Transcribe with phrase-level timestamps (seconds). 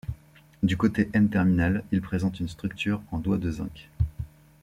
[0.63, 3.91] Du côté N-terminal, il présente une structure en doigt de zinc.